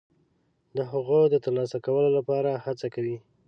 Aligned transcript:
د 0.75 0.77
هغو 0.91 1.19
د 1.33 1.35
ترلاسه 1.45 1.77
کولو 1.85 2.09
لپاره 2.17 2.61
هڅه 2.65 2.87
کوي. 2.95 3.17